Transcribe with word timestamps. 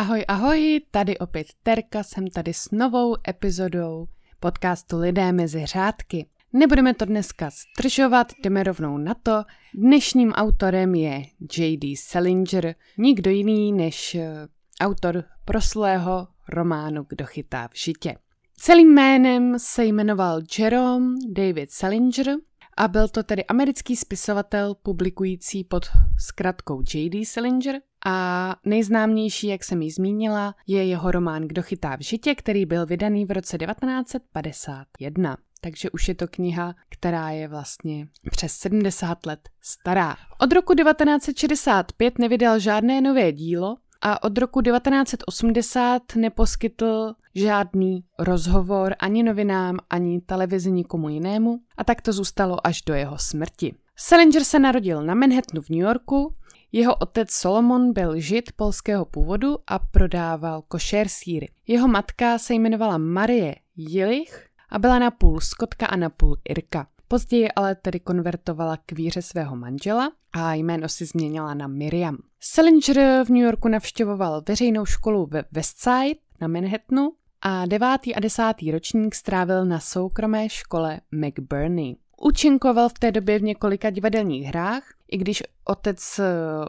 Ahoj, 0.00 0.24
ahoj, 0.28 0.80
tady 0.90 1.18
opět 1.18 1.46
Terka, 1.62 2.02
jsem 2.02 2.26
tady 2.26 2.54
s 2.54 2.70
novou 2.70 3.16
epizodou 3.28 4.06
podcastu 4.40 4.98
Lidé 4.98 5.32
mezi 5.32 5.66
řádky. 5.66 6.26
Nebudeme 6.52 6.94
to 6.94 7.04
dneska 7.04 7.50
stržovat, 7.50 8.32
jdeme 8.42 8.62
rovnou 8.62 8.98
na 8.98 9.14
to. 9.14 9.42
Dnešním 9.74 10.32
autorem 10.32 10.94
je 10.94 11.22
J.D. 11.58 11.96
Salinger, 11.96 12.74
nikdo 12.98 13.30
jiný 13.30 13.72
než 13.72 14.14
eh, 14.14 14.48
autor 14.80 15.24
proslého 15.44 16.28
románu 16.48 17.06
Kdo 17.08 17.26
chytá 17.26 17.68
v 17.68 17.78
žitě. 17.78 18.16
Celým 18.56 18.94
jménem 18.94 19.58
se 19.58 19.84
jmenoval 19.84 20.40
Jerome 20.58 21.16
David 21.28 21.70
Salinger 21.70 22.36
a 22.76 22.88
byl 22.88 23.08
to 23.08 23.22
tedy 23.22 23.44
americký 23.44 23.96
spisovatel 23.96 24.74
publikující 24.74 25.64
pod 25.64 25.86
zkratkou 26.18 26.82
J.D. 26.94 27.26
Salinger 27.26 27.80
a 28.06 28.56
nejznámější, 28.64 29.46
jak 29.46 29.64
jsem 29.64 29.82
ji 29.82 29.90
zmínila, 29.90 30.54
je 30.66 30.84
jeho 30.84 31.10
román 31.10 31.42
Kdo 31.42 31.62
chytá 31.62 31.96
v 31.96 32.00
žitě, 32.00 32.34
který 32.34 32.66
byl 32.66 32.86
vydaný 32.86 33.24
v 33.24 33.30
roce 33.30 33.58
1951. 33.58 35.36
Takže 35.60 35.90
už 35.90 36.08
je 36.08 36.14
to 36.14 36.28
kniha, 36.28 36.74
která 36.88 37.30
je 37.30 37.48
vlastně 37.48 38.08
přes 38.30 38.52
70 38.52 39.26
let 39.26 39.48
stará. 39.60 40.16
Od 40.38 40.52
roku 40.52 40.74
1965 40.74 42.18
nevydal 42.18 42.58
žádné 42.58 43.00
nové 43.00 43.32
dílo 43.32 43.76
a 44.00 44.22
od 44.22 44.38
roku 44.38 44.60
1980 44.60 46.02
neposkytl 46.16 47.14
žádný 47.34 48.04
rozhovor 48.18 48.94
ani 48.98 49.22
novinám, 49.22 49.78
ani 49.90 50.20
televizi 50.20 50.72
nikomu 50.72 51.08
jinému 51.08 51.60
a 51.76 51.84
tak 51.84 52.02
to 52.02 52.12
zůstalo 52.12 52.66
až 52.66 52.82
do 52.82 52.94
jeho 52.94 53.18
smrti. 53.18 53.74
Salinger 53.96 54.44
se 54.44 54.58
narodil 54.58 55.02
na 55.02 55.14
Manhattanu 55.14 55.62
v 55.62 55.68
New 55.68 55.80
Yorku, 55.80 56.34
jeho 56.72 56.94
otec 56.94 57.30
Solomon 57.30 57.92
byl 57.92 58.20
žid 58.20 58.52
polského 58.56 59.04
původu 59.04 59.58
a 59.66 59.78
prodával 59.78 60.62
košer 60.68 61.08
síry. 61.08 61.48
Jeho 61.66 61.88
matka 61.88 62.38
se 62.38 62.54
jmenovala 62.54 62.98
Marie 62.98 63.56
Jilich 63.76 64.48
a 64.70 64.78
byla 64.78 64.98
napůl 64.98 65.40
skotka 65.40 65.86
a 65.86 65.96
napůl 65.96 66.36
Irka. 66.48 66.86
Později 67.08 67.52
ale 67.52 67.74
tedy 67.74 68.00
konvertovala 68.00 68.76
k 68.86 68.92
víře 68.92 69.22
svého 69.22 69.56
manžela 69.56 70.12
a 70.32 70.54
jméno 70.54 70.88
si 70.88 71.06
změnila 71.06 71.54
na 71.54 71.66
Miriam. 71.66 72.18
Salinger 72.40 73.24
v 73.24 73.28
New 73.28 73.42
Yorku 73.42 73.68
navštěvoval 73.68 74.42
veřejnou 74.48 74.86
školu 74.86 75.26
ve 75.26 75.44
Westside 75.52 76.20
na 76.40 76.48
Manhattanu 76.48 77.12
a 77.42 77.66
devátý 77.66 78.14
a 78.14 78.20
desátý 78.20 78.70
ročník 78.70 79.14
strávil 79.14 79.64
na 79.64 79.80
soukromé 79.80 80.48
škole 80.48 81.00
McBurney. 81.12 81.96
Učinkoval 82.22 82.88
v 82.88 82.98
té 82.98 83.12
době 83.12 83.38
v 83.38 83.42
několika 83.42 83.90
divadelních 83.90 84.44
hrách, 84.46 84.82
i 85.10 85.18
když 85.18 85.42
otec 85.64 86.18
eh, 86.18 86.24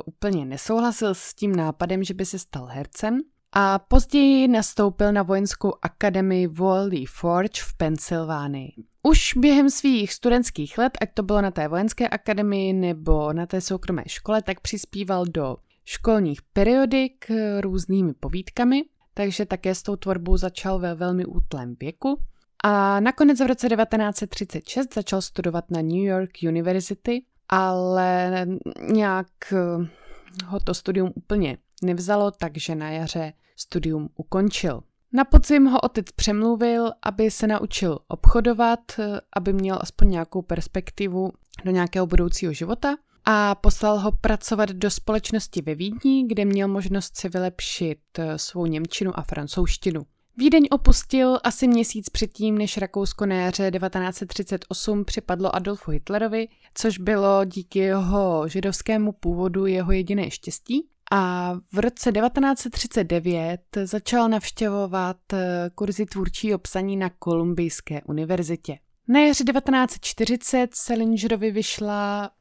úplně 0.06 0.46
nesouhlasil 0.46 1.16
s 1.16 1.34
tím 1.34 1.56
nápadem, 1.56 2.04
že 2.04 2.14
by 2.14 2.26
se 2.26 2.40
stal 2.40 2.66
hercem, 2.66 3.22
a 3.54 3.80
později 3.80 4.48
nastoupil 4.48 5.12
na 5.14 5.24
vojenskou 5.24 5.74
akademii 5.82 6.48
Wally 6.48 7.06
Forge 7.06 7.62
v 7.62 7.78
Pensylvánii. 7.78 8.74
Už 9.04 9.34
během 9.38 9.70
svých 9.70 10.14
studentských 10.14 10.78
let, 10.78 10.98
ať 11.02 11.14
to 11.14 11.24
bylo 11.24 11.42
na 11.42 11.52
té 11.52 11.68
vojenské 11.68 12.08
akademii 12.08 12.74
nebo 12.74 13.34
na 13.34 13.46
té 13.46 13.62
soukromé 13.62 14.04
škole, 14.08 14.42
tak 14.42 14.60
přispíval 14.60 15.26
do 15.26 15.58
školních 15.86 16.42
periodik 16.42 17.32
různými 17.60 18.14
povídkami, 18.14 18.84
takže 19.14 19.46
také 19.46 19.76
s 19.76 19.84
tou 19.84 19.96
tvorbou 19.96 20.38
začal 20.38 20.80
ve 20.80 20.96
velmi 20.96 21.26
útlém 21.26 21.76
věku. 21.80 22.20
A 22.64 23.00
nakonec 23.00 23.40
v 23.40 23.48
roce 23.48 23.70
1936 23.70 24.94
začal 24.94 25.22
studovat 25.22 25.72
na 25.72 25.82
New 25.82 26.04
York 26.04 26.32
University, 26.48 27.26
ale 27.50 28.46
nějak 28.82 29.28
ho 30.46 30.60
to 30.60 30.74
studium 30.74 31.12
úplně 31.16 31.58
nevzalo, 31.84 32.32
takže 32.32 32.76
na 32.76 32.90
jaře 32.90 33.34
studium 33.56 34.10
ukončil. 34.16 34.84
Na 35.14 35.24
podzim 35.26 35.66
ho 35.66 35.82
otec 35.82 36.06
přemluvil, 36.16 36.92
aby 37.04 37.32
se 37.32 37.48
naučil 37.48 38.00
obchodovat, 38.08 38.80
aby 39.36 39.54
měl 39.54 39.78
aspoň 39.82 40.10
nějakou 40.10 40.42
perspektivu 40.42 41.32
do 41.66 41.72
nějakého 41.72 42.08
budoucího 42.08 42.54
života 42.54 42.96
a 43.26 43.56
poslal 43.56 44.00
ho 44.00 44.12
pracovat 44.12 44.70
do 44.70 44.90
společnosti 44.90 45.62
ve 45.62 45.76
Vídni, 45.76 46.28
kde 46.28 46.46
měl 46.46 46.68
možnost 46.68 47.18
si 47.18 47.30
vylepšit 47.30 48.00
eh, 48.18 48.38
svou 48.38 48.66
němčinu 48.66 49.20
a 49.20 49.24
francouzštinu. 49.24 50.06
Vídeň 50.38 50.68
opustil 50.72 51.40
asi 51.44 51.68
měsíc 51.68 52.10
předtím, 52.10 52.58
než 52.58 52.78
Rakousko 52.78 53.26
na 53.26 53.36
jaře 53.36 53.72
1938 53.72 55.06
připadlo 55.06 55.56
Adolfu 55.56 55.92
Hitlerovi, 55.92 56.48
což 56.74 56.98
bylo 56.98 57.46
díky 57.46 57.80
jeho 57.80 58.48
židovskému 58.48 59.12
původu 59.12 59.66
jeho 59.66 59.92
jediné 59.92 60.32
štěstí 60.32 60.88
a 61.12 61.54
v 61.74 61.80
roce 61.80 62.12
1939 62.12 63.62
začal 63.84 64.30
navštěvovat 64.30 65.18
eh, 65.34 65.70
kurzy 65.76 66.06
tvůrčího 66.06 66.58
psaní 66.58 66.98
na 66.98 67.10
Kolumbijské 67.10 68.02
univerzitě. 68.02 68.78
Na 69.08 69.20
jaře 69.20 69.44
1940 69.44 70.70
Salingerovi 70.74 71.52
vyšla 71.52 72.32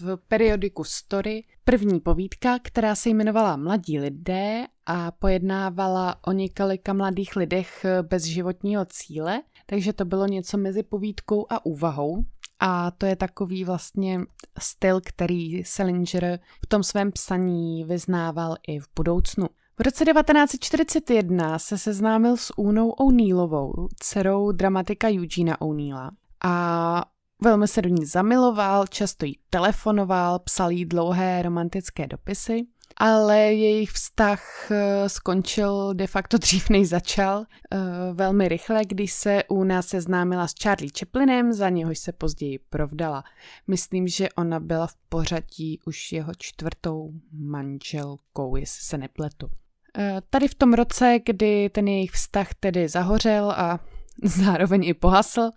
v 0.00 0.16
periodiku 0.28 0.84
Story 0.84 1.44
první 1.64 2.00
povídka, 2.00 2.58
která 2.62 2.94
se 2.94 3.08
jmenovala 3.08 3.56
Mladí 3.56 3.98
lidé 3.98 4.66
a 4.86 5.10
pojednávala 5.10 6.16
o 6.26 6.32
několika 6.32 6.92
mladých 6.92 7.36
lidech 7.36 7.84
eh, 7.84 8.02
bez 8.02 8.24
životního 8.24 8.84
cíle, 8.84 9.42
takže 9.66 9.92
to 9.92 10.04
bylo 10.04 10.26
něco 10.26 10.58
mezi 10.58 10.82
povídkou 10.82 11.46
a 11.50 11.66
úvahou. 11.66 12.24
A 12.60 12.90
to 12.90 13.06
je 13.06 13.16
takový 13.16 13.64
vlastně 13.64 14.20
styl, 14.58 15.00
který 15.04 15.64
Salinger 15.64 16.38
v 16.64 16.66
tom 16.66 16.82
svém 16.82 17.12
psaní 17.12 17.84
vyznával 17.84 18.56
i 18.68 18.78
v 18.78 18.88
budoucnu. 18.96 19.46
V 19.78 19.82
roce 19.82 20.04
1941 20.04 21.58
se 21.58 21.78
seznámil 21.78 22.36
s 22.36 22.58
Únou 22.58 22.90
O'Neillovou, 22.90 23.88
dcerou 24.00 24.52
dramatika 24.52 25.08
Eugena 25.08 25.60
O'Neilla. 25.60 26.10
A 26.44 27.04
velmi 27.42 27.68
se 27.68 27.82
do 27.82 27.88
ní 27.88 28.06
zamiloval, 28.06 28.86
často 28.86 29.24
jí 29.24 29.38
telefonoval, 29.50 30.38
psal 30.38 30.70
jí 30.70 30.84
dlouhé 30.84 31.42
romantické 31.42 32.06
dopisy 32.06 32.66
ale 32.96 33.38
jejich 33.38 33.90
vztah 33.90 34.70
eh, 34.70 35.08
skončil 35.08 35.94
de 35.94 36.06
facto 36.06 36.38
dřív 36.38 36.70
než 36.70 36.88
začal. 36.88 37.44
Eh, 37.72 37.78
velmi 38.12 38.48
rychle, 38.48 38.84
když 38.84 39.12
se 39.12 39.44
u 39.48 39.64
nás 39.64 39.86
seznámila 39.86 40.48
s 40.48 40.54
Charlie 40.62 40.90
Chaplinem, 40.98 41.52
za 41.52 41.68
něhož 41.68 41.98
se 41.98 42.12
později 42.12 42.58
provdala. 42.58 43.24
Myslím, 43.66 44.08
že 44.08 44.28
ona 44.28 44.60
byla 44.60 44.86
v 44.86 44.94
pořadí 45.08 45.80
už 45.86 46.12
jeho 46.12 46.32
čtvrtou 46.38 47.12
manželkou, 47.32 48.56
jestli 48.56 48.82
se 48.82 48.98
nepletu. 48.98 49.50
Eh, 49.98 50.22
tady 50.30 50.48
v 50.48 50.54
tom 50.54 50.74
roce, 50.74 51.18
kdy 51.26 51.70
ten 51.70 51.88
jejich 51.88 52.10
vztah 52.10 52.54
tedy 52.60 52.88
zahořel 52.88 53.50
a 53.50 53.80
zároveň 54.24 54.84
i 54.84 54.94
pohasl, 54.94 55.50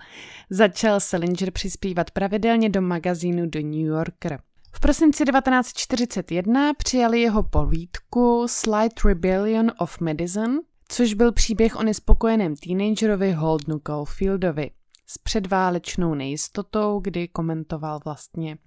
začal 0.49 0.99
Salinger 0.99 1.51
přispívat 1.51 2.11
pravidelně 2.11 2.69
do 2.69 2.81
magazínu 2.81 3.49
The 3.49 3.59
New 3.59 3.85
Yorker. 3.85 4.39
V 4.71 4.79
prosinci 4.79 5.25
1941 5.25 6.73
přijali 6.73 7.21
jeho 7.21 7.43
povídku 7.43 8.45
Slight 8.49 9.05
Rebellion 9.05 9.71
of 9.79 9.99
Medicine, 9.99 10.59
což 10.87 11.13
byl 11.13 11.31
příběh 11.31 11.75
o 11.75 11.83
nespokojeném 11.83 12.55
teenagerovi 12.55 13.31
Holdnu 13.31 13.79
Caulfieldovi 13.79 14.71
s 15.07 15.17
předválečnou 15.17 16.13
nejistotou, 16.13 16.99
kdy 16.99 17.27
komentoval 17.27 17.99
vlastně, 18.05 18.57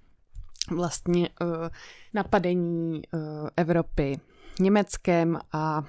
vlastně 0.70 1.28
uh, 1.28 1.48
napadení 2.14 3.02
uh, 3.12 3.20
Evropy 3.56 4.20
Německem 4.60 5.38
a 5.52 5.82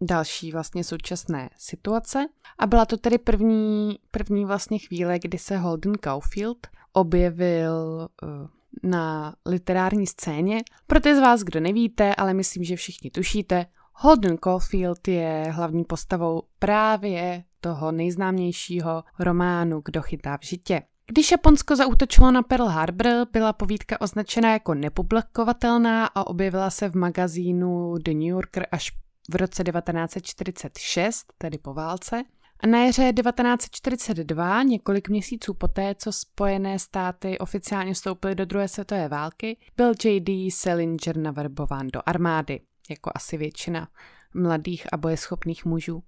další 0.00 0.52
vlastně 0.52 0.84
současné 0.84 1.50
situace. 1.56 2.26
A 2.58 2.66
byla 2.66 2.84
to 2.84 2.96
tedy 2.96 3.18
první, 3.18 3.98
první 4.10 4.44
vlastně 4.44 4.78
chvíle, 4.78 5.18
kdy 5.18 5.38
se 5.38 5.56
Holden 5.56 5.94
Caulfield 5.94 6.66
objevil 6.92 8.08
uh, 8.22 8.57
na 8.82 9.34
literární 9.46 10.06
scéně. 10.06 10.62
Pro 10.86 11.00
ty 11.00 11.16
z 11.16 11.18
vás, 11.18 11.40
kdo 11.42 11.60
nevíte, 11.60 12.14
ale 12.14 12.34
myslím, 12.34 12.64
že 12.64 12.76
všichni 12.76 13.10
tušíte, 13.10 13.66
Holden 13.92 14.38
Caulfield 14.38 15.08
je 15.08 15.44
hlavní 15.50 15.84
postavou 15.84 16.42
právě 16.58 17.44
toho 17.60 17.92
nejznámějšího 17.92 19.04
románu 19.18 19.82
Kdo 19.84 20.02
chytá 20.02 20.36
v 20.36 20.44
žitě. 20.44 20.82
Když 21.06 21.30
Japonsko 21.30 21.76
zautočilo 21.76 22.30
na 22.30 22.42
Pearl 22.42 22.66
Harbor, 22.66 23.26
byla 23.32 23.52
povídka 23.52 24.00
označena 24.00 24.52
jako 24.52 24.74
nepublikovatelná 24.74 26.06
a 26.06 26.26
objevila 26.26 26.70
se 26.70 26.88
v 26.88 26.94
magazínu 26.94 27.98
The 27.98 28.10
New 28.10 28.22
Yorker 28.22 28.66
až 28.72 28.92
v 29.30 29.36
roce 29.36 29.64
1946, 29.64 31.32
tedy 31.38 31.58
po 31.58 31.74
válce. 31.74 32.24
A 32.60 32.66
na 32.66 32.84
jaře 32.84 33.12
1942, 33.12 34.62
několik 34.62 35.08
měsíců 35.08 35.54
poté, 35.54 35.94
co 35.94 36.12
Spojené 36.12 36.78
státy 36.78 37.38
oficiálně 37.38 37.94
vstoupily 37.94 38.34
do 38.34 38.44
druhé 38.44 38.68
světové 38.68 39.08
války, 39.08 39.56
byl 39.76 39.92
J.D. 40.04 40.50
Salinger 40.50 41.16
navrbován 41.16 41.88
do 41.88 42.00
armády, 42.06 42.60
jako 42.90 43.10
asi 43.14 43.36
většina 43.36 43.88
mladých 44.34 44.86
a 44.92 44.96
bojeschopných 44.96 45.64
mužů. 45.64 46.02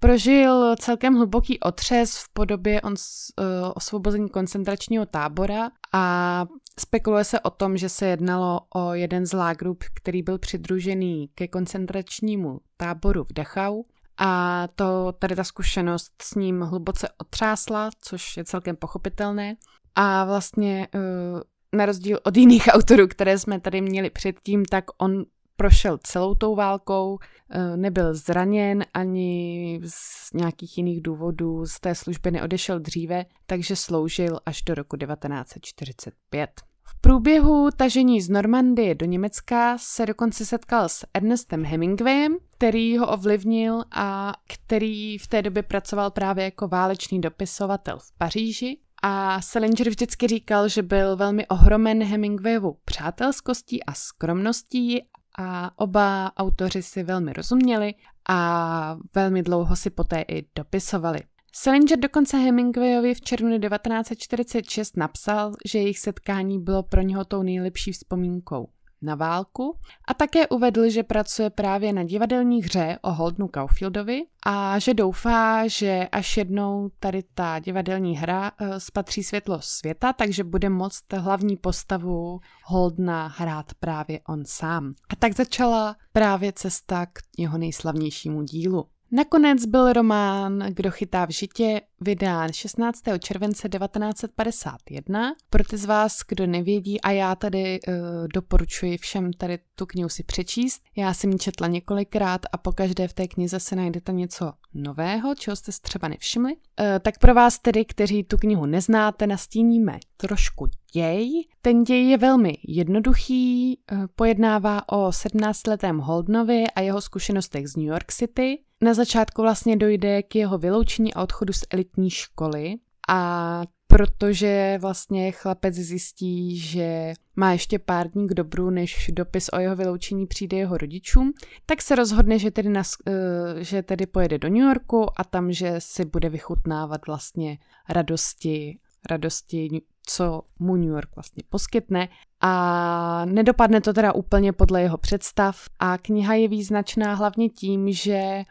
prožil 0.00 0.76
celkem 0.76 1.14
hluboký 1.14 1.60
otřes 1.60 2.16
v 2.16 2.32
podobě 2.32 2.80
on, 2.80 2.92
uh, 2.92 3.46
osvobození 3.74 4.28
koncentračního 4.28 5.06
tábora 5.06 5.70
a 5.92 6.46
spekuluje 6.80 7.24
se 7.24 7.40
o 7.40 7.50
tom, 7.50 7.76
že 7.76 7.88
se 7.88 8.06
jednalo 8.06 8.60
o 8.74 8.94
jeden 8.94 9.26
z 9.26 9.32
lágrů, 9.32 9.76
který 9.94 10.22
byl 10.22 10.38
přidružený 10.38 11.30
ke 11.34 11.48
koncentračnímu 11.48 12.60
táboru 12.76 13.24
v 13.24 13.32
Dachau 13.32 13.82
a 14.18 14.64
to 14.74 15.12
tady 15.18 15.36
ta 15.36 15.44
zkušenost 15.44 16.12
s 16.22 16.34
ním 16.34 16.60
hluboce 16.60 17.08
otřásla, 17.18 17.90
což 18.00 18.36
je 18.36 18.44
celkem 18.44 18.76
pochopitelné. 18.76 19.56
A 19.94 20.24
vlastně 20.24 20.88
uh, 20.94 21.40
na 21.72 21.86
rozdíl 21.86 22.18
od 22.22 22.36
jiných 22.36 22.68
autorů, 22.72 23.08
které 23.08 23.38
jsme 23.38 23.60
tady 23.60 23.80
měli 23.80 24.10
předtím, 24.10 24.64
tak 24.64 24.84
on 24.98 25.24
prošel 25.56 25.98
celou 25.98 26.34
tou 26.34 26.54
válkou, 26.54 27.18
eh, 27.50 27.76
nebyl 27.76 28.14
zraněn 28.14 28.84
ani 28.94 29.80
z 29.84 30.32
nějakých 30.32 30.78
jiných 30.78 31.02
důvodů, 31.02 31.66
z 31.66 31.80
té 31.80 31.94
služby 31.94 32.30
neodešel 32.30 32.80
dříve, 32.80 33.24
takže 33.46 33.76
sloužil 33.76 34.40
až 34.46 34.62
do 34.62 34.74
roku 34.74 34.96
1945. 34.96 36.67
V 36.90 37.00
průběhu 37.00 37.68
tažení 37.76 38.20
z 38.20 38.28
Normandie 38.28 38.94
do 38.94 39.06
Německa 39.06 39.78
se 39.78 40.06
dokonce 40.06 40.46
setkal 40.46 40.88
s 40.88 41.06
Ernestem 41.14 41.64
Hemingwayem, 41.64 42.36
který 42.56 42.98
ho 42.98 43.06
ovlivnil 43.06 43.84
a 43.90 44.32
který 44.48 45.18
v 45.18 45.26
té 45.26 45.42
době 45.42 45.62
pracoval 45.62 46.10
právě 46.10 46.44
jako 46.44 46.68
válečný 46.68 47.20
dopisovatel 47.20 47.98
v 47.98 48.12
Paříži. 48.18 48.78
A 49.02 49.42
Salinger 49.42 49.88
vždycky 49.88 50.26
říkal, 50.26 50.68
že 50.68 50.82
byl 50.82 51.16
velmi 51.16 51.46
ohromen 51.46 52.04
Hemingwayovou 52.04 52.76
přátelskostí 52.84 53.84
a 53.84 53.92
skromností 53.92 55.02
a 55.38 55.78
oba 55.78 56.32
autoři 56.36 56.82
si 56.82 57.02
velmi 57.02 57.32
rozuměli 57.32 57.94
a 58.28 58.96
velmi 59.14 59.42
dlouho 59.42 59.76
si 59.76 59.90
poté 59.90 60.24
i 60.28 60.44
dopisovali. 60.56 61.20
Salinger 61.54 61.98
dokonce 61.98 62.36
Hemingwayovi 62.36 63.14
v 63.14 63.20
červnu 63.20 63.58
1946 63.58 64.96
napsal, 64.96 65.52
že 65.64 65.78
jejich 65.78 65.98
setkání 65.98 66.58
bylo 66.60 66.82
pro 66.82 67.02
něho 67.02 67.24
tou 67.24 67.42
nejlepší 67.42 67.92
vzpomínkou 67.92 68.68
na 69.02 69.14
válku 69.14 69.78
a 70.08 70.14
také 70.14 70.48
uvedl, 70.48 70.90
že 70.90 71.02
pracuje 71.02 71.50
právě 71.50 71.92
na 71.92 72.04
divadelní 72.04 72.62
hře 72.62 72.98
o 73.02 73.12
Holdnu 73.12 73.48
Caulfieldovi 73.48 74.22
a 74.46 74.78
že 74.78 74.94
doufá, 74.94 75.66
že 75.66 76.08
až 76.12 76.36
jednou 76.36 76.90
tady 77.00 77.22
ta 77.34 77.58
divadelní 77.58 78.16
hra 78.16 78.52
uh, 78.60 78.76
spatří 78.78 79.24
světlo 79.24 79.58
světa, 79.60 80.12
takže 80.12 80.44
bude 80.44 80.68
moct 80.68 81.12
hlavní 81.12 81.56
postavu 81.56 82.40
Holdna 82.64 83.34
hrát 83.36 83.66
právě 83.80 84.20
on 84.28 84.42
sám. 84.46 84.94
A 85.10 85.16
tak 85.16 85.36
začala 85.36 85.96
právě 86.12 86.52
cesta 86.52 87.06
k 87.06 87.18
jeho 87.38 87.58
nejslavnějšímu 87.58 88.42
dílu. 88.42 88.86
Nakonec 89.12 89.66
byl 89.66 89.92
román 89.92 90.58
Kdo 90.58 90.90
chytá 90.90 91.26
v 91.26 91.30
žitě 91.30 91.80
vydán 92.00 92.52
16. 92.52 93.02
července 93.18 93.68
1951. 93.68 95.32
Pro 95.50 95.64
ty 95.64 95.76
z 95.76 95.84
vás, 95.84 96.18
kdo 96.28 96.46
nevědí, 96.46 97.00
a 97.00 97.10
já 97.10 97.34
tady 97.34 97.80
uh, 97.88 97.94
doporučuji 98.34 98.98
všem 98.98 99.32
tady 99.32 99.58
tu 99.74 99.86
knihu 99.86 100.08
si 100.08 100.22
přečíst. 100.22 100.82
Já 100.96 101.14
jsem 101.14 101.30
ji 101.30 101.38
četla 101.38 101.66
několikrát 101.66 102.40
a 102.52 102.58
po 102.58 102.72
každé 102.72 103.08
v 103.08 103.12
té 103.12 103.28
knize 103.28 103.60
se 103.60 103.76
najdete 103.76 104.12
něco 104.12 104.52
nového, 104.74 105.34
čeho 105.34 105.56
jste 105.56 105.72
třeba 105.82 106.08
nevšimli. 106.08 106.52
Uh, 106.52 106.86
tak 107.02 107.18
pro 107.18 107.34
vás 107.34 107.58
tedy, 107.58 107.84
kteří 107.84 108.24
tu 108.24 108.36
knihu 108.36 108.66
neznáte, 108.66 109.26
nastíníme 109.26 109.98
trošku 110.16 110.66
děj. 110.92 111.48
Ten 111.62 111.84
děj 111.84 112.08
je 112.08 112.18
velmi 112.18 112.54
jednoduchý, 112.68 113.78
uh, 113.92 114.06
pojednává 114.16 114.88
o 114.88 115.08
17-letém 115.08 115.98
Holdnovi 115.98 116.64
a 116.74 116.80
jeho 116.80 117.00
zkušenostech 117.00 117.68
z 117.68 117.76
New 117.76 117.86
York 117.86 118.12
City. 118.12 118.58
Na 118.80 118.94
začátku 118.94 119.42
vlastně 119.42 119.76
dojde 119.76 120.22
k 120.22 120.34
jeho 120.36 120.58
vyloučení 120.58 121.14
a 121.14 121.22
odchodu 121.22 121.52
z 121.52 121.64
elitní 121.70 122.10
školy 122.10 122.74
a 123.08 123.62
protože 123.90 124.78
vlastně 124.80 125.32
chlapec 125.32 125.74
zjistí, 125.74 126.58
že 126.58 127.12
má 127.36 127.52
ještě 127.52 127.78
pár 127.78 128.08
dní 128.08 128.28
k 128.28 128.34
dobru, 128.34 128.70
než 128.70 129.10
dopis 129.12 129.48
o 129.52 129.58
jeho 129.58 129.76
vyloučení 129.76 130.26
přijde 130.26 130.56
jeho 130.56 130.78
rodičům, 130.78 131.32
tak 131.66 131.82
se 131.82 131.94
rozhodne, 131.94 132.38
že 132.38 132.50
tedy, 132.50 132.68
nas, 132.68 132.92
eh, 133.06 133.64
že 133.64 133.82
tedy 133.82 134.06
pojede 134.06 134.38
do 134.38 134.48
New 134.48 134.66
Yorku 134.66 135.06
a 135.20 135.24
tam, 135.24 135.52
že 135.52 135.74
si 135.78 136.04
bude 136.04 136.28
vychutnávat 136.28 137.06
vlastně 137.06 137.58
radosti, 137.88 138.78
radosti, 139.10 139.82
co 140.06 140.42
mu 140.58 140.76
New 140.76 140.88
York 140.88 141.08
vlastně 141.16 141.42
poskytne. 141.48 142.08
A 142.40 143.24
nedopadne 143.24 143.80
to 143.80 143.92
teda 143.92 144.12
úplně 144.12 144.52
podle 144.52 144.82
jeho 144.82 144.98
představ. 144.98 145.56
A 145.78 145.98
kniha 145.98 146.34
je 146.34 146.48
význačná 146.48 147.14
hlavně 147.14 147.48
tím, 147.48 147.92
že 147.92 148.12
eh, 148.12 148.44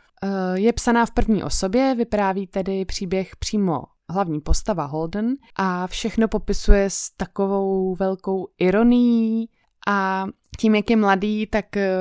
je 0.53 0.73
psaná 0.73 1.05
v 1.05 1.11
první 1.11 1.43
osobě, 1.43 1.95
vypráví 1.95 2.47
tedy 2.47 2.85
příběh 2.85 3.35
přímo 3.35 3.83
hlavní 4.09 4.41
postava 4.41 4.85
Holden 4.85 5.35
a 5.55 5.87
všechno 5.87 6.27
popisuje 6.27 6.89
s 6.89 7.09
takovou 7.17 7.95
velkou 7.95 8.47
ironií 8.57 9.49
a 9.87 10.25
tím, 10.59 10.75
jak 10.75 10.89
je 10.89 10.95
mladý, 10.95 11.47
tak 11.47 11.77
eh, 11.77 11.91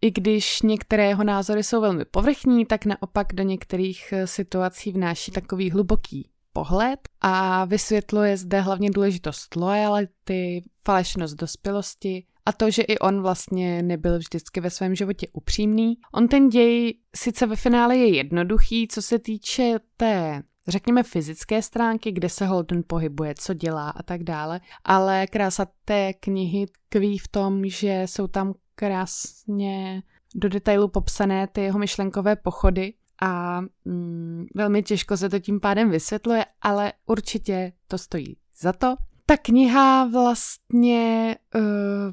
i 0.00 0.10
když 0.10 0.62
některé 0.62 1.06
jeho 1.06 1.24
názory 1.24 1.62
jsou 1.62 1.80
velmi 1.80 2.04
povrchní, 2.04 2.66
tak 2.66 2.84
naopak 2.84 3.26
do 3.32 3.42
některých 3.42 4.12
eh, 4.12 4.26
situací 4.26 4.92
vnáší 4.92 5.32
takový 5.32 5.70
hluboký 5.70 6.30
pohled 6.52 7.00
a 7.20 7.64
vysvětluje 7.64 8.36
zde 8.36 8.60
hlavně 8.60 8.90
důležitost 8.90 9.56
lojality, 9.56 10.62
falešnost 10.84 11.36
dospělosti 11.36 12.24
a 12.46 12.52
to, 12.52 12.70
že 12.70 12.82
i 12.82 12.98
on 12.98 13.22
vlastně 13.22 13.82
nebyl 13.82 14.18
vždycky 14.18 14.60
ve 14.60 14.70
svém 14.70 14.94
životě 14.94 15.26
upřímný. 15.32 15.94
On 16.14 16.28
ten 16.28 16.48
děj 16.48 16.94
sice 17.16 17.46
ve 17.46 17.56
finále 17.56 17.96
je 17.96 18.16
jednoduchý, 18.16 18.88
co 18.88 19.02
se 19.02 19.18
týče 19.18 19.74
té 19.96 20.42
řekněme 20.68 21.02
fyzické 21.02 21.62
stránky, 21.62 22.12
kde 22.12 22.28
se 22.28 22.46
Holden 22.46 22.82
pohybuje, 22.86 23.34
co 23.38 23.54
dělá 23.54 23.90
a 23.90 24.02
tak 24.02 24.22
dále, 24.22 24.60
ale 24.84 25.26
krása 25.26 25.66
té 25.84 26.12
knihy 26.12 26.66
tkví 26.66 27.18
v 27.18 27.28
tom, 27.28 27.66
že 27.66 28.02
jsou 28.06 28.26
tam 28.26 28.54
krásně 28.74 30.02
do 30.34 30.48
detailu 30.48 30.88
popsané 30.88 31.46
ty 31.46 31.60
jeho 31.60 31.78
myšlenkové 31.78 32.36
pochody 32.36 32.94
a 33.22 33.60
mm, 33.84 34.46
velmi 34.54 34.82
těžko 34.82 35.16
se 35.16 35.28
to 35.28 35.38
tím 35.38 35.60
pádem 35.60 35.90
vysvětluje, 35.90 36.44
ale 36.60 36.92
určitě 37.06 37.72
to 37.88 37.98
stojí 37.98 38.36
za 38.60 38.72
to. 38.72 38.96
Ta 39.28 39.36
kniha 39.36 40.04
vlastně 40.04 41.36
uh, 41.54 41.62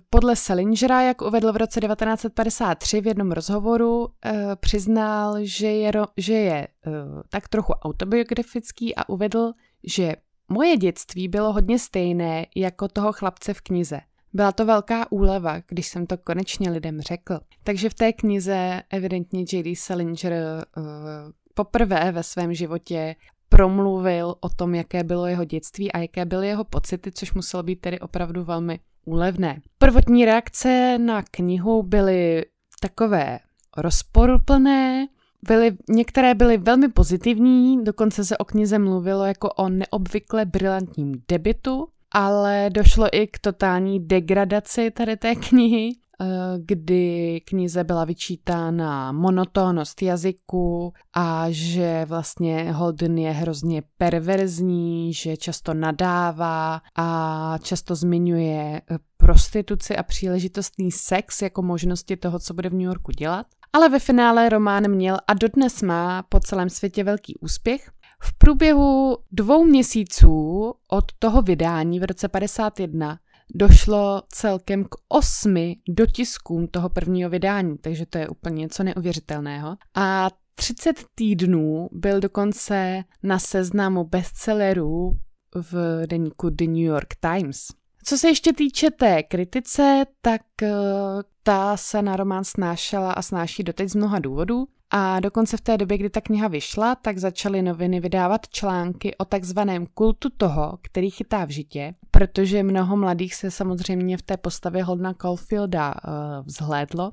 podle 0.10 0.36
Salingera, 0.36 1.02
jak 1.02 1.22
uvedl 1.22 1.54
v 1.54 1.58
roce 1.58 1.82
1953 1.82 3.02
v 3.02 3.08
jednom 3.08 3.32
rozhovoru, 3.32 4.00
uh, 4.00 4.08
přiznal, 4.56 5.36
že 5.42 5.68
je, 5.68 5.92
že 6.18 6.34
je 6.34 6.68
uh, 6.88 6.94
tak 7.30 7.48
trochu 7.48 7.74
autobiografický 7.74 8.96
a 8.96 9.10
uvedl, 9.10 9.52
že 9.84 10.16
moje 10.50 10.78
dětství 10.78 11.28
bylo 11.28 11.54
hodně 11.54 11.80
stejné 11.80 12.46
jako 12.56 12.88
toho 12.88 13.14
chlapce 13.14 13.54
v 13.54 13.62
knize. 13.62 14.00
Byla 14.34 14.52
to 14.52 14.66
velká 14.66 15.12
úleva, 15.12 15.60
když 15.68 15.88
jsem 15.88 16.06
to 16.06 16.18
konečně 16.18 16.70
lidem 16.70 17.02
řekl. 17.02 17.40
Takže 17.64 17.90
v 17.90 17.94
té 17.94 18.14
knize 18.14 18.84
evidentně 18.90 19.46
J.D. 19.52 19.76
Salinger 19.76 20.34
uh, 20.78 20.84
poprvé 21.54 22.12
ve 22.12 22.24
svém 22.24 22.54
životě 22.54 23.16
promluvil 23.56 24.36
o 24.40 24.50
tom, 24.50 24.76
jaké 24.76 25.04
bylo 25.04 25.26
jeho 25.26 25.44
dětství 25.44 25.92
a 25.92 25.98
jaké 25.98 26.26
byly 26.26 26.48
jeho 26.48 26.64
pocity, 26.64 27.12
což 27.12 27.34
muselo 27.34 27.64
být 27.64 27.82
tedy 27.82 28.00
opravdu 28.00 28.44
velmi 28.44 28.80
úlevné. 29.06 29.62
Prvotní 29.78 30.26
reakce 30.26 30.98
na 30.98 31.24
knihu 31.32 31.84
byly 31.84 32.46
takové 32.82 33.40
rozporuplné, 33.78 35.08
byly, 35.48 35.78
některé 35.90 36.36
byly 36.36 36.58
velmi 36.58 36.88
pozitivní, 36.88 37.84
dokonce 37.84 38.26
se 38.26 38.38
o 38.38 38.46
knize 38.46 38.80
mluvilo 38.80 39.26
jako 39.26 39.50
o 39.50 39.70
neobvykle 39.70 40.46
brilantním 40.46 41.14
debitu, 41.28 41.88
ale 42.12 42.70
došlo 42.70 43.08
i 43.12 43.28
k 43.28 43.40
totální 43.40 44.00
degradaci 44.00 44.92
tady 44.92 45.18
té 45.18 45.36
knihy, 45.36 45.92
kdy 46.58 47.42
knize 47.46 47.84
byla 47.84 48.06
vyčítána 48.06 49.12
monotónnost 49.12 50.02
jazyku 50.02 50.94
a 51.14 51.46
že 51.50 52.06
vlastně 52.06 52.72
Holden 52.72 53.18
je 53.18 53.32
hrozně 53.32 53.84
perverzní, 53.98 55.14
že 55.14 55.38
často 55.38 55.74
nadává 55.74 56.82
a 56.98 57.58
často 57.62 57.96
zmiňuje 57.96 58.82
eh, 58.92 58.98
prostituci 59.18 59.98
a 59.98 60.04
příležitostný 60.04 60.92
sex 60.92 61.42
jako 61.42 61.62
možnosti 61.62 62.18
toho, 62.18 62.40
co 62.40 62.54
bude 62.54 62.70
v 62.70 62.74
New 62.74 62.82
Yorku 62.82 63.12
dělat. 63.12 63.46
Ale 63.74 63.90
ve 63.90 64.00
finále 64.00 64.50
román 64.50 64.88
měl 64.88 65.18
a 65.28 65.34
dodnes 65.34 65.82
má 65.82 66.24
po 66.24 66.40
celém 66.40 66.70
světě 66.70 67.04
velký 67.04 67.36
úspěch 67.42 67.92
v 68.22 68.38
průběhu 68.38 69.18
dvou 69.32 69.66
měsíců 69.66 70.74
od 70.88 71.06
toho 71.20 71.42
vydání 71.42 72.00
v 72.00 72.04
roce 72.04 72.28
51 72.28 73.20
došlo 73.54 74.22
celkem 74.30 74.84
k 74.84 74.96
osmi 75.08 75.76
dotiskům 75.90 76.68
toho 76.68 76.90
prvního 76.90 77.30
vydání, 77.30 77.78
takže 77.78 78.06
to 78.06 78.18
je 78.18 78.30
úplně 78.30 78.62
něco 78.62 78.84
neuvěřitelného. 78.84 79.76
A 79.96 80.30
30 80.56 81.06
týdnů 81.16 81.90
byl 81.92 82.20
dokonce 82.20 83.04
na 83.24 83.40
seznamu 83.40 84.04
bestsellerů 84.04 85.18
v 85.56 86.02
deníku 86.08 86.50
The 86.50 86.68
New 86.68 86.78
York 86.78 87.16
Times. 87.20 87.68
Co 88.04 88.18
se 88.18 88.28
ještě 88.28 88.54
týče 88.54 88.92
té 88.92 89.24
kritice, 89.24 90.06
tak 90.22 90.42
eh, 90.64 90.70
ta 91.44 91.78
se 91.78 92.02
na 92.02 92.16
román 92.16 92.44
snášela 92.44 93.12
a 93.12 93.22
snáší 93.22 93.64
doteď 93.64 93.90
z 93.90 93.96
mnoha 93.96 94.20
důvodů. 94.20 94.66
A 94.90 95.20
dokonce 95.20 95.58
v 95.58 95.62
té 95.62 95.78
době, 95.78 95.98
kdy 95.98 96.10
ta 96.10 96.22
kniha 96.22 96.48
vyšla, 96.48 96.96
tak 96.96 97.18
začaly 97.18 97.62
noviny 97.62 98.00
vydávat 98.00 98.50
články 98.50 99.16
o 99.16 99.26
takzvaném 99.26 99.86
kultu 99.86 100.30
toho, 100.38 100.78
který 100.82 101.10
chytá 101.10 101.46
v 101.46 101.50
žitě, 101.50 101.94
protože 102.16 102.64
mnoho 102.64 102.98
mladých 102.98 103.36
se 103.36 103.52
samozřejmě 103.52 104.18
v 104.18 104.22
té 104.22 104.38
postavě 104.38 104.84
Holdna 104.84 105.14
Caulfielda 105.14 105.94
uh, 105.94 106.46
vzhlédlo. 106.46 107.12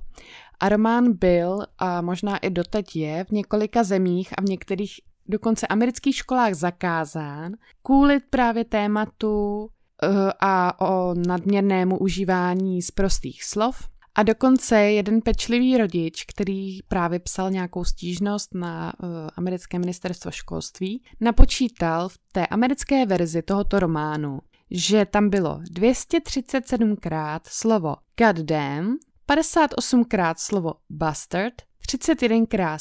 A 0.61 0.69
román 0.69 1.13
byl, 1.13 1.59
a 1.79 2.01
možná 2.01 2.37
i 2.37 2.51
doteď 2.51 2.97
je, 2.97 3.25
v 3.25 3.31
několika 3.31 3.83
zemích 3.83 4.33
a 4.39 4.41
v 4.41 4.45
některých 4.45 4.93
dokonce 5.29 5.67
amerických 5.67 6.17
školách 6.17 6.55
zakázán 6.55 7.53
kvůli 7.83 8.21
právě 8.31 8.65
tématu 8.65 9.69
eh, 10.03 10.09
a 10.41 10.81
o 10.81 11.15
nadměrnému 11.15 11.99
užívání 11.99 12.83
z 12.83 12.91
prostých 12.91 13.45
slov. 13.45 13.89
A 14.15 14.23
dokonce 14.23 14.81
jeden 14.81 15.21
pečlivý 15.21 15.79
rodič, 15.79 16.25
který 16.25 16.83
právě 16.89 17.19
psal 17.19 17.51
nějakou 17.51 17.85
stížnost 17.85 18.55
na 18.55 18.93
uh, 19.03 19.09
americké 19.37 19.79
ministerstvo 19.79 20.31
školství, 20.31 21.03
napočítal 21.21 22.09
v 22.09 22.19
té 22.33 22.47
americké 22.47 23.07
verzi 23.07 23.43
tohoto 23.43 23.79
románu, 23.79 24.39
že 24.75 25.07
tam 25.07 25.31
bylo 25.31 25.59
237krát 25.59 27.41
slovo 27.49 27.97
goddamn, 28.19 28.97
58krát 29.29 30.35
slovo 30.37 30.75
bastard, 30.91 31.55
31krát, 31.89 32.79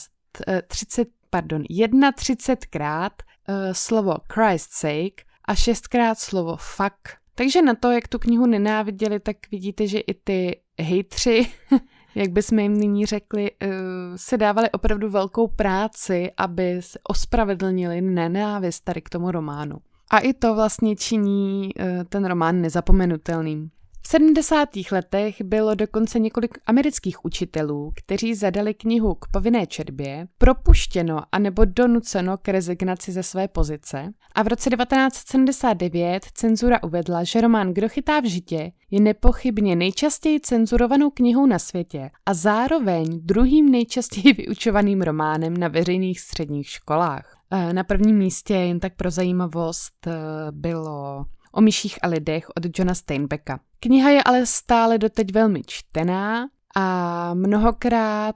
uh, 0.48 0.60
30 0.68 1.08
pardon, 1.30 1.64
31krát 1.64 3.10
uh, 3.50 3.56
slovo 3.72 4.14
Christ's 4.34 4.80
sake 4.80 5.24
a 5.46 5.56
šestkrát 5.56 6.20
slovo 6.20 6.58
fuck. 6.58 7.22
Takže 7.36 7.62
na 7.62 7.76
to, 7.76 7.92
jak 7.92 8.08
tu 8.08 8.20
knihu 8.20 8.46
nenáviděli, 8.46 9.20
tak 9.20 9.38
vidíte, 9.52 9.88
že 9.88 10.00
i 10.00 10.14
ty 10.14 10.62
hejtři, 10.80 11.52
jak 12.16 12.32
bychom 12.32 12.60
jim 12.60 12.78
nyní 12.78 13.06
řekli, 13.06 13.52
uh, 13.52 13.70
se 14.16 14.38
dávali 14.38 14.72
opravdu 14.72 15.10
velkou 15.10 15.48
práci, 15.48 16.32
aby 16.38 16.80
ospravedlnili 17.10 18.02
nenávist 18.02 18.84
tady 18.84 19.02
k 19.02 19.10
tomu 19.10 19.32
románu. 19.32 19.78
A 20.12 20.20
i 20.20 20.34
to 20.34 20.56
vlastně 20.56 20.96
činí 20.96 21.70
uh, 21.76 21.86
ten 22.10 22.26
román 22.26 22.62
nezapomenutelným. 22.62 23.70
V 24.04 24.08
70. 24.08 24.70
letech 24.92 25.42
bylo 25.42 25.76
dokonce 25.76 26.20
několik 26.20 26.58
amerických 26.66 27.26
učitelů, 27.26 27.92
kteří 27.96 28.36
zadali 28.36 28.74
knihu 28.74 29.16
k 29.16 29.28
povinné 29.32 29.68
četbě, 29.68 30.28
propuštěno 30.38 31.22
anebo 31.32 31.66
donuceno 31.66 32.38
k 32.38 32.48
rezignaci 32.48 33.12
ze 33.12 33.24
své 33.24 33.48
pozice 33.48 34.14
a 34.36 34.44
v 34.44 34.48
roce 34.48 34.70
1979 34.70 36.26
cenzura 36.34 36.84
uvedla, 36.84 37.24
že 37.24 37.42
román 37.42 37.74
Kdo 37.74 37.90
chytá 37.90 38.20
v 38.20 38.26
žitě 38.26 38.72
je 38.92 39.00
nepochybně 39.00 39.76
nejčastěji 39.76 40.40
cenzurovanou 40.40 41.10
knihou 41.10 41.46
na 41.46 41.60
světě 41.60 42.10
a 42.26 42.34
zároveň 42.34 43.20
druhým 43.24 43.72
nejčastěji 43.72 44.34
vyučovaným 44.38 45.02
románem 45.02 45.58
na 45.58 45.68
veřejných 45.68 46.20
středních 46.20 46.70
školách. 46.70 47.41
Eh, 47.54 47.74
na 47.74 47.84
prvním 47.84 48.18
místě, 48.18 48.54
jen 48.54 48.80
tak 48.80 48.96
pro 48.96 49.12
zajímavost, 49.12 50.08
eh, 50.08 50.12
bylo 50.52 51.26
o 51.52 51.62
myších 51.62 52.00
a 52.02 52.08
lidech 52.08 52.50
od 52.58 52.80
Johna 52.80 52.94
Steinbecka. 52.96 53.60
Kniha 53.80 54.10
je 54.10 54.24
ale 54.24 54.46
stále 54.46 54.98
doteď 54.98 55.34
velmi 55.34 55.62
čtená 55.68 56.48
a 56.76 57.34
mnohokrát 57.34 58.36